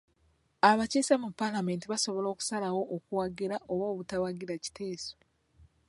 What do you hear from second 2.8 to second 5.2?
okuwagira oba obutawagira kiteeso.